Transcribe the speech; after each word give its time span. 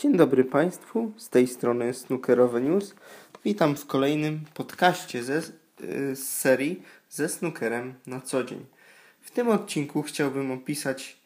Dzień 0.00 0.16
dobry 0.16 0.44
Państwu, 0.44 1.12
z 1.16 1.28
tej 1.28 1.46
strony 1.46 1.94
Snookerowe 1.94 2.60
News. 2.60 2.94
Witam 3.44 3.76
w 3.76 3.86
kolejnym 3.86 4.40
podcaście 4.54 5.22
ze, 5.22 5.38
y, 5.38 6.16
z 6.16 6.28
serii 6.28 6.82
ze 7.10 7.28
snookerem 7.28 7.94
na 8.06 8.20
co 8.20 8.44
dzień. 8.44 8.66
W 9.20 9.30
tym 9.30 9.48
odcinku 9.48 10.02
chciałbym 10.02 10.50
opisać 10.50 11.16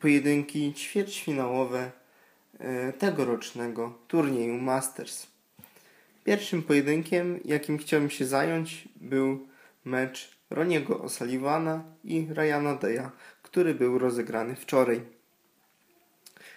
pojedynki 0.00 0.74
ćwierćfinałowe 0.74 1.90
y, 2.60 2.92
tegorocznego 2.92 3.98
turnieju 4.08 4.54
Masters. 4.54 5.26
Pierwszym 6.24 6.62
pojedynkiem, 6.62 7.40
jakim 7.44 7.78
chciałem 7.78 8.10
się 8.10 8.26
zająć, 8.26 8.88
był 8.96 9.46
mecz 9.84 10.38
Roniego 10.50 10.94
O'Sullivana 10.94 11.80
i 12.04 12.26
Ryana 12.30 12.74
Deya, 12.74 13.10
który 13.42 13.74
był 13.74 13.98
rozegrany 13.98 14.56
wczoraj 14.56 15.00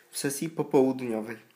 w 0.10 0.18
sesji 0.18 0.50
popołudniowej. 0.50 1.51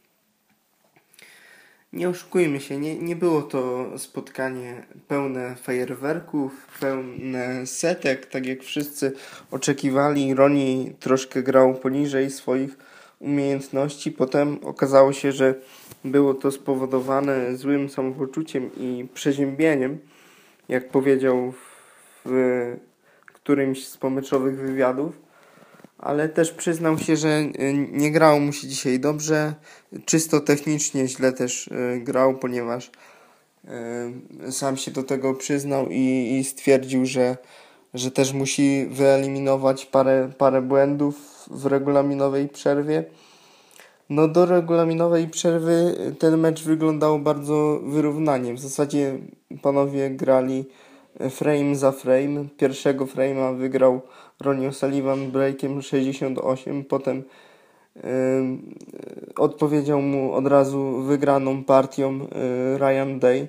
Nie 1.96 2.10
oszukujmy 2.10 2.60
się, 2.60 2.78
nie, 2.78 2.98
nie 2.98 3.16
było 3.16 3.42
to 3.42 3.92
spotkanie 3.98 4.86
pełne 5.08 5.56
fajerwerków, 5.56 6.68
pełne 6.80 7.68
setek, 7.68 8.26
tak 8.26 8.46
jak 8.46 8.64
wszyscy 8.64 9.14
oczekiwali. 9.52 10.34
Roni 10.34 10.94
troszkę 11.00 11.44
grał 11.44 11.74
poniżej 11.74 12.32
swoich 12.32 12.78
umiejętności. 13.20 14.12
Potem 14.12 14.58
okazało 14.64 15.14
się, 15.14 15.32
że 15.32 15.56
było 16.06 16.34
to 16.34 16.52
spowodowane 16.52 17.58
złym 17.58 17.90
samopoczuciem 17.90 18.70
i 18.78 19.08
przeziębieniem, 19.14 19.98
jak 20.70 20.90
powiedział 20.90 21.54
w 22.26 22.76
którymś 23.34 23.88
z 23.88 23.98
pomyczowych 23.98 24.60
wywiadów 24.60 25.25
ale 26.06 26.30
też 26.30 26.52
przyznał 26.52 26.98
się, 26.98 27.18
że 27.18 27.30
y, 27.30 27.74
nie 27.92 28.12
grał 28.12 28.40
mu 28.40 28.54
się 28.54 28.68
dzisiaj 28.68 29.00
dobrze. 29.00 29.54
Czysto 30.06 30.40
technicznie 30.40 31.08
źle 31.08 31.34
też 31.34 31.68
y, 31.68 32.00
grał, 32.04 32.38
ponieważ 32.38 32.92
y, 34.48 34.52
sam 34.52 34.78
się 34.78 34.92
do 34.92 35.04
tego 35.04 35.34
przyznał 35.34 35.90
i, 35.90 36.38
i 36.40 36.44
stwierdził, 36.44 37.06
że, 37.06 37.38
że 37.94 38.12
też 38.12 38.34
musi 38.34 38.88
wyeliminować 38.92 39.86
parę, 39.86 40.30
parę 40.38 40.62
błędów 40.62 41.46
w 41.52 41.66
regulaminowej 41.66 42.50
przerwie. 42.50 43.04
No 44.10 44.28
do 44.28 44.46
regulaminowej 44.46 45.28
przerwy 45.28 45.96
ten 46.20 46.38
mecz 46.38 46.64
wyglądał 46.64 47.20
bardzo 47.20 47.80
wyrównanie. 47.84 48.54
W 48.54 48.60
zasadzie 48.60 49.20
panowie 49.62 50.10
grali 50.10 50.66
frame 51.30 51.76
za 51.76 51.92
frame. 51.92 52.46
Pierwszego 52.58 53.06
frame'a 53.06 53.58
wygrał 53.58 54.02
Ronnie 54.40 54.74
Sullivan 54.74 55.32
breakiem 55.32 55.82
68, 55.82 56.84
potem 56.84 57.24
odpowiedział 59.38 60.02
mu 60.02 60.34
od 60.34 60.48
razu 60.48 61.02
wygraną 61.02 61.64
partią 61.64 62.20
yy, 62.20 62.78
Ryan 62.78 63.20
Day. 63.20 63.48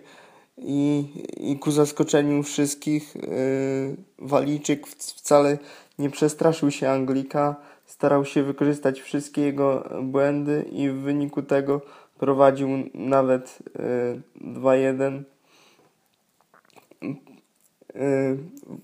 I, 0.59 1.05
i 1.37 1.59
ku 1.59 1.71
zaskoczeniu 1.71 2.43
wszystkich 2.43 3.15
yy, 3.15 4.87
wcale 4.99 5.59
nie 5.99 6.11
przestraszył 6.11 6.71
się 6.71 6.89
Anglika, 6.89 7.57
starał 7.87 8.25
się 8.25 8.43
wykorzystać 8.43 9.01
wszystkie 9.01 9.43
jego 9.43 9.89
błędy 10.03 10.65
i 10.73 10.89
w 10.89 10.95
wyniku 10.95 11.43
tego 11.43 11.81
prowadził 12.19 12.69
nawet 12.95 13.59
yy, 14.41 14.53
2-1 14.61 15.23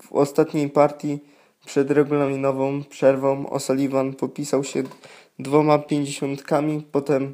w 0.01 0.11
ostatniej 0.11 0.69
partii 0.69 1.19
przed 1.65 1.91
regulaminową 1.91 2.83
przerwą 2.83 3.43
O'Sullivan 3.43 4.13
popisał 4.13 4.63
się 4.63 4.83
dwoma 5.39 5.79
pięćdziesiątkami, 5.79 6.87
potem 6.91 7.33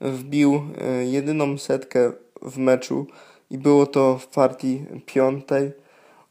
wbił 0.00 0.62
e, 0.80 1.04
jedyną 1.04 1.58
setkę 1.58 2.12
w 2.42 2.58
meczu 2.58 3.06
i 3.50 3.58
było 3.58 3.86
to 3.86 4.18
w 4.18 4.26
partii 4.26 4.84
piątej. 5.06 5.70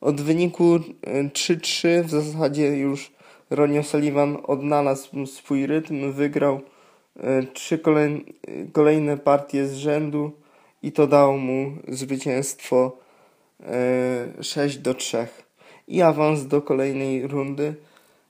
Od 0.02 0.22
wyniku 0.22 0.80
3-3 1.06 1.88
e, 1.88 2.04
w 2.04 2.10
zasadzie 2.10 2.78
już 2.78 3.12
Ronnie 3.50 3.82
O'Sullivan 3.82 4.38
odnalazł 4.48 5.26
swój 5.26 5.68
rytm, 5.68 6.12
wygrał 6.12 6.62
trzy 7.54 7.80
kolejne 8.74 9.18
partie 9.18 9.68
z 9.68 9.76
rzędu 9.76 10.32
i 10.84 10.92
to 10.92 11.08
dało 11.08 11.38
mu 11.38 11.72
zwycięstwo 11.88 12.98
6 14.42 14.78
do 14.78 14.94
3 14.94 15.28
i 15.88 16.02
awans 16.02 16.48
do 16.48 16.62
kolejnej 16.62 17.28
rundy, 17.28 17.76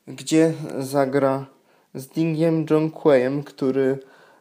gdzie 0.08 0.53
zagra 0.80 1.46
z 1.96 2.08
Dingiem 2.08 2.66
John 2.69 2.92
Quayem, 2.92 3.44
który 3.44 3.97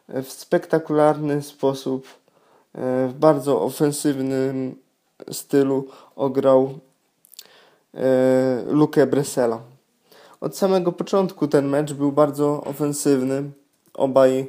w 0.07 0.27
spektakularny 0.27 1.41
sposób, 1.41 2.07
e, 2.07 3.07
w 3.07 3.13
bardzo 3.13 3.61
ofensywnym 3.61 4.75
stylu 5.31 5.87
ograł 6.15 6.79
e, 7.93 8.63
Lukę 8.67 9.07
Bresela. 9.07 9.61
Od 10.41 10.57
samego 10.57 10.91
początku 10.91 11.47
ten 11.47 11.67
mecz 11.67 11.93
był 11.93 12.11
bardzo 12.11 12.63
ofensywny. 12.63 13.51
Obaj 13.93 14.47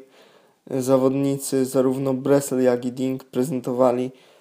zawodnicy, 0.70 1.66
zarówno 1.66 2.14
Bresel 2.14 2.62
jak 2.62 2.84
i 2.84 2.92
Ding, 2.92 3.24
prezentowali 3.24 4.10
E, 4.12 4.31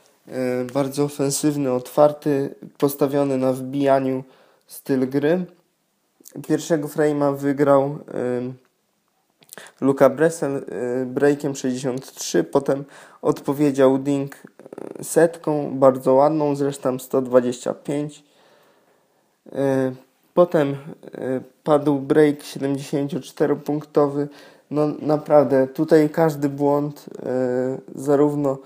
bardzo 0.74 1.04
ofensywny, 1.04 1.72
otwarty, 1.72 2.56
postawiony 2.78 3.38
na 3.38 3.54
wbijaniu 3.54 4.24
styl 4.68 5.10
gry. 5.10 5.46
Pierwszego 6.48 6.88
frame'a 6.88 7.38
wygrał 7.38 7.84
e, 7.84 7.98
Luka 9.82 10.10
Bressel 10.10 10.56
e, 10.56 11.06
breakiem 11.06 11.56
63, 11.56 12.44
potem 12.44 12.84
odpowiedział 13.22 13.98
Ding 13.98 14.36
setką, 15.02 15.80
bardzo 15.80 16.14
ładną, 16.14 16.56
zresztą 16.56 17.00
125. 17.00 18.24
Potem 20.34 20.78
padł 21.64 22.00
break 22.00 22.40
74-punktowy. 22.40 24.28
No 24.72 24.88
naprawdę, 24.88 25.68
tutaj 25.68 26.10
każdy 26.10 26.50
błąd, 26.50 27.06
zarówno 27.96 28.58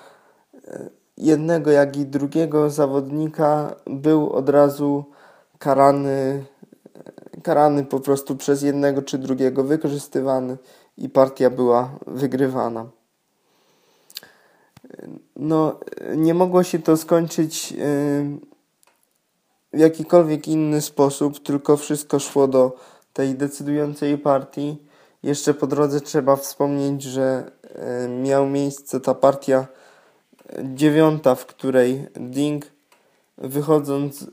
jednego, 1.18 1.72
jak 1.72 1.98
i 1.98 2.06
drugiego 2.06 2.70
zawodnika 2.70 3.76
był 3.88 4.34
od 4.34 4.50
razu 4.50 5.06
karany, 5.60 6.46
karany 7.44 7.84
po 7.84 8.00
prostu 8.00 8.36
przez 8.36 8.62
jednego 8.62 9.02
czy 9.02 9.18
drugiego, 9.18 9.64
wykorzystywany 9.64 10.58
i 10.98 11.10
partia 11.10 11.50
była 11.50 12.00
wygrywana. 12.08 12.86
No, 15.36 15.80
nie 16.16 16.34
mogło 16.34 16.64
się 16.64 16.80
to 16.80 16.98
skończyć 16.98 17.74
w 19.74 19.80
jakikolwiek 19.80 20.48
inny 20.48 20.82
sposób, 20.82 21.44
tylko 21.44 21.78
wszystko 21.78 22.20
szło 22.20 22.48
do 22.48 22.76
tej 23.14 23.36
decydującej 23.36 24.18
partii. 24.18 24.78
Jeszcze 25.24 25.54
po 25.54 25.68
drodze 25.68 26.02
trzeba 26.02 26.36
wspomnieć, 26.36 27.04
że 27.04 27.52
miał 28.24 28.48
miejsce 28.48 29.00
ta 29.00 29.14
partia 29.14 29.68
dziewiąta, 30.64 31.36
w 31.36 31.46
której 31.46 32.06
Ding 32.16 32.66
wychodząc 33.38 34.24
e, 34.24 34.28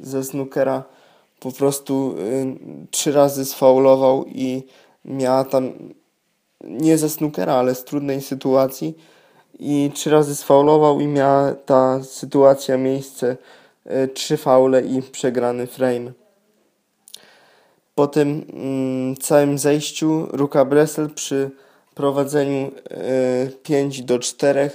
ze 0.00 0.24
snookera 0.24 0.84
po 1.40 1.52
prostu 1.52 2.14
e, 2.18 2.86
trzy 2.90 3.12
razy 3.12 3.44
sfaulował 3.44 4.24
i 4.26 4.62
miała 5.04 5.44
tam 5.44 5.72
nie 6.64 6.98
ze 6.98 7.08
snookera, 7.08 7.54
ale 7.54 7.74
z 7.74 7.84
trudnej 7.84 8.22
sytuacji 8.22 8.94
i 9.58 9.90
trzy 9.94 10.10
razy 10.10 10.36
sfaulował 10.36 11.00
i 11.00 11.06
miała 11.06 11.54
ta 11.54 12.02
sytuacja 12.02 12.76
miejsce 12.76 13.36
e, 13.84 14.08
trzy 14.08 14.36
faule 14.36 14.82
i 14.82 15.02
przegrany 15.02 15.66
frame. 15.66 16.12
Po 17.94 18.06
tym 18.06 18.46
mm, 18.52 19.16
całym 19.16 19.58
zejściu 19.58 20.26
Ruka 20.30 20.64
Bresel 20.64 21.10
przy 21.10 21.50
prowadzeniu 21.96 22.72
5 23.62 23.98
e, 23.98 24.02
do 24.02 24.18
4. 24.18 24.70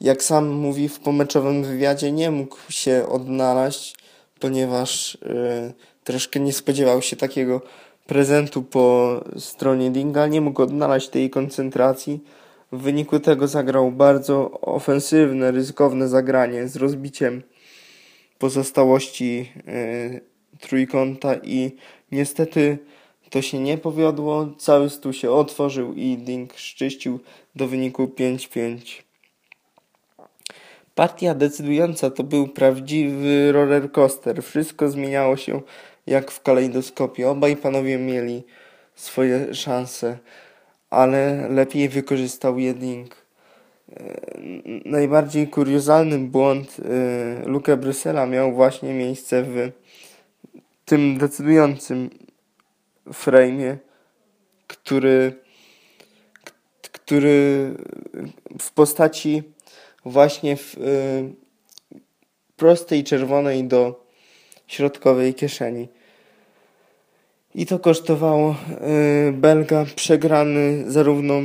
Jak 0.00 0.22
sam 0.22 0.48
mówi 0.48 0.88
w 0.88 1.00
pomeczowym 1.00 1.64
wywiadzie, 1.64 2.12
nie 2.12 2.30
mógł 2.30 2.56
się 2.68 3.06
odnaleźć, 3.08 3.96
ponieważ 4.40 5.18
e, 5.22 5.72
troszkę 6.04 6.40
nie 6.40 6.52
spodziewał 6.52 7.02
się 7.02 7.16
takiego 7.16 7.62
prezentu 8.06 8.62
po 8.62 9.20
stronie 9.38 9.90
Dinga, 9.90 10.26
nie 10.26 10.40
mógł 10.40 10.62
odnaleźć 10.62 11.08
tej 11.08 11.30
koncentracji. 11.30 12.24
W 12.72 12.78
wyniku 12.78 13.20
tego 13.20 13.48
zagrał 13.48 13.92
bardzo 13.92 14.60
ofensywne, 14.60 15.50
ryzykowne 15.50 16.08
zagranie 16.08 16.68
z 16.68 16.76
rozbiciem 16.76 17.42
pozostałości 18.38 19.52
yy, 19.66 20.20
trójkąta 20.60 21.34
i 21.34 21.76
niestety 22.12 22.78
to 23.30 23.42
się 23.42 23.58
nie 23.58 23.78
powiodło, 23.78 24.48
cały 24.58 24.90
stół 24.90 25.12
się 25.12 25.30
otworzył 25.30 25.94
i 25.94 26.16
Ding 26.16 26.54
szczyścił 26.56 27.20
do 27.54 27.68
wyniku 27.68 28.04
5-5. 28.04 29.02
Partia 30.94 31.34
decydująca 31.34 32.10
to 32.10 32.24
był 32.24 32.48
prawdziwy 32.48 33.52
roller 33.52 33.92
coaster. 33.92 34.42
Wszystko 34.42 34.88
zmieniało 34.88 35.36
się 35.36 35.60
jak 36.06 36.30
w 36.30 36.42
kalejdoskopie. 36.42 37.28
Obaj 37.28 37.56
panowie 37.56 37.98
mieli 37.98 38.42
swoje 38.94 39.54
szanse, 39.54 40.18
ale 40.90 41.48
lepiej 41.48 41.88
wykorzystał 41.88 42.58
Jeding. 42.58 43.16
E, 43.90 44.20
najbardziej 44.84 45.48
kuriozalny 45.48 46.18
błąd 46.18 46.76
e, 46.78 47.48
Luke 47.48 47.76
Brysela 47.76 48.26
miał 48.26 48.52
właśnie 48.52 48.94
miejsce 48.94 49.42
w 49.42 49.70
tym 50.84 51.18
decydującym 51.18 52.10
frame'ie, 53.12 53.76
który, 54.66 55.32
który 56.82 57.74
w 58.60 58.72
postaci 58.72 59.42
właśnie 60.04 60.56
w 60.56 60.76
prostej 62.56 63.04
czerwonej 63.04 63.64
do 63.64 64.04
środkowej 64.66 65.34
kieszeni. 65.34 65.88
I 67.54 67.66
to 67.66 67.78
kosztowało 67.78 68.56
y, 69.28 69.32
Belga 69.32 69.84
przegrany 69.96 70.84
zarówno 70.86 71.40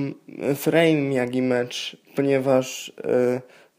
frame, 0.56 1.14
jak 1.14 1.36
i 1.36 1.42
mecz, 1.42 1.98
ponieważ 2.16 2.90
y, 2.90 2.94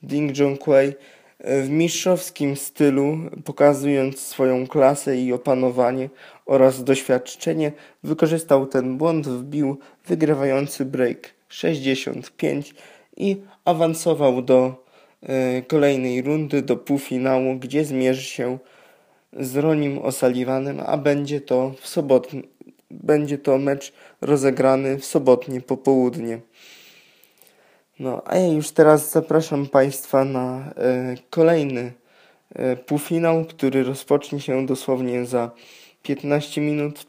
Ding 0.03 0.39
Junquei 0.39 0.89
y, 0.89 0.95
w 1.41 1.69
mistrzowskim 1.69 2.57
stylu, 2.57 3.19
pokazując 3.45 4.21
swoją 4.21 4.67
klasę 4.67 5.17
i 5.17 5.33
opanowanie 5.33 6.11
oraz 6.47 6.85
doświadczenie, 6.85 7.73
wykorzystał 8.03 8.67
ten 8.67 8.99
błąd, 8.99 9.29
wbił 9.29 9.79
wygrywający 10.07 10.85
break 10.85 11.35
65 11.49 12.75
i 13.17 13.43
awansował 13.65 14.43
do 14.43 14.85
y, 15.23 15.63
kolejnej 15.63 16.23
rundy, 16.23 16.63
do 16.63 16.77
półfinału, 16.77 17.57
gdzie 17.57 17.85
zmierzy 17.85 18.23
się 18.23 18.59
z 19.33 19.57
Ronim 19.57 19.99
O'Sullivanem, 19.99 20.83
a 20.87 20.97
będzie 20.97 21.41
to 21.41 21.75
w 21.81 21.89
sobotę, 21.89 22.37
będzie 22.91 23.39
to 23.39 23.59
mecz 23.59 23.93
rozegrany 24.21 24.99
w 24.99 25.05
sobotnie 25.05 25.61
popołudnie. 25.61 26.41
No, 27.99 28.23
a 28.25 28.37
ja 28.37 28.47
już 28.47 28.71
teraz 28.71 29.11
zapraszam 29.11 29.67
Państwa 29.67 30.25
na 30.25 30.73
e, 30.77 31.15
kolejny 31.31 31.93
e, 32.55 32.77
półfinał, 32.77 33.45
który 33.45 33.85
rozpocznie 33.85 34.41
się 34.41 34.67
dosłownie 34.67 35.27
za 35.27 35.51
15 36.03 36.61
minut. 36.61 37.07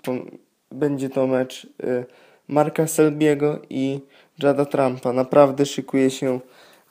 Będzie 0.71 1.09
to 1.09 1.27
mecz 1.27 1.67
e, 1.83 2.05
Marka 2.47 2.87
Selbiego 2.87 3.59
i 3.69 3.99
Jada 4.39 4.65
Trumpa. 4.65 5.13
Naprawdę 5.13 5.65
szykuje 5.65 6.09
się 6.09 6.39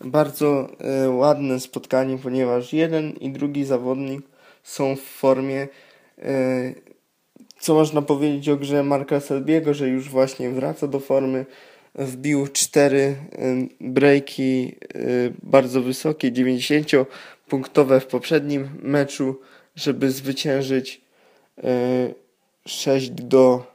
bardzo 0.00 0.68
ładne 1.08 1.60
spotkanie, 1.60 2.18
ponieważ 2.18 2.72
jeden 2.72 3.10
i 3.10 3.30
drugi 3.30 3.64
zawodnik 3.64 4.26
są 4.62 4.96
w 4.96 5.00
formie. 5.00 5.68
Co 7.58 7.74
można 7.74 8.02
powiedzieć 8.02 8.48
o 8.48 8.56
grze 8.56 8.82
Marka 8.82 9.20
Selbiego, 9.20 9.74
że 9.74 9.88
już 9.88 10.08
właśnie 10.08 10.50
wraca 10.50 10.86
do 10.88 11.00
formy. 11.00 11.46
Wbił 11.98 12.48
cztery 12.48 13.16
e, 13.32 13.56
breaki 13.80 14.74
e, 14.94 14.98
bardzo 15.42 15.82
wysokie, 15.82 16.32
90-punktowe 16.32 18.00
w 18.00 18.06
poprzednim 18.06 18.68
meczu, 18.82 19.40
żeby 19.76 20.10
zwyciężyć 20.10 21.00
6 22.66 23.10
do 23.10 23.66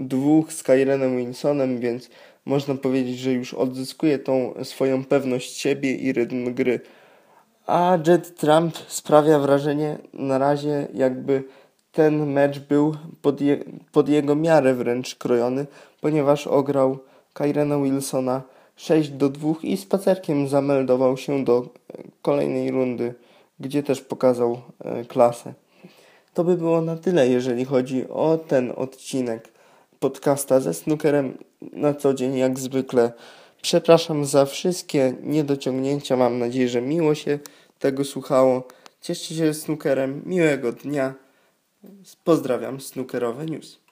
2 0.00 0.50
z 0.50 0.62
Kyrenem 0.62 1.18
Winsonem, 1.18 1.80
więc 1.80 2.10
można 2.44 2.74
powiedzieć, 2.74 3.18
że 3.18 3.32
już 3.32 3.54
odzyskuje 3.54 4.18
tą 4.18 4.54
swoją 4.64 5.04
pewność 5.04 5.56
siebie 5.56 5.94
i 5.94 6.12
rytm 6.12 6.54
gry. 6.54 6.80
A 7.66 7.98
Jet 8.06 8.36
Trump 8.36 8.76
sprawia 8.88 9.38
wrażenie 9.38 9.98
na 10.12 10.38
razie 10.38 10.88
jakby 10.94 11.44
ten 11.92 12.26
mecz 12.32 12.58
był 12.58 12.94
pod, 13.22 13.40
je, 13.40 13.64
pod 13.92 14.08
jego 14.08 14.36
miarę 14.36 14.74
wręcz 14.74 15.14
krojony, 15.14 15.66
ponieważ 16.00 16.46
ograł 16.46 16.98
Kyrena 17.32 17.78
Wilsona 17.78 18.42
6 18.76 19.10
do 19.10 19.28
2 19.28 19.54
i 19.62 19.76
spacerkiem 19.76 20.48
zameldował 20.48 21.16
się 21.16 21.44
do 21.44 21.68
kolejnej 22.22 22.70
rundy, 22.70 23.14
gdzie 23.60 23.82
też 23.82 24.00
pokazał 24.00 24.60
e, 24.84 25.04
klasę. 25.04 25.54
To 26.34 26.44
by 26.44 26.56
było 26.56 26.80
na 26.80 26.96
tyle, 26.96 27.28
jeżeli 27.28 27.64
chodzi 27.64 28.08
o 28.08 28.38
ten 28.48 28.72
odcinek 28.76 29.48
podcasta 30.00 30.60
ze 30.60 30.74
snookerem 30.74 31.38
na 31.72 31.94
co 31.94 32.14
dzień, 32.14 32.36
jak 32.36 32.58
zwykle. 32.58 33.12
Przepraszam 33.62 34.24
za 34.24 34.46
wszystkie 34.46 35.14
niedociągnięcia. 35.22 36.16
Mam 36.16 36.38
nadzieję, 36.38 36.68
że 36.68 36.82
miło 36.82 37.14
się 37.14 37.38
tego 37.78 38.04
słuchało. 38.04 38.68
Cieszcie 39.00 39.34
się 39.34 39.54
snookerem. 39.54 40.22
Miłego 40.26 40.72
dnia. 40.72 41.14
Pozdrawiam, 42.24 42.80
snookerowe 42.80 43.46
news. 43.46 43.89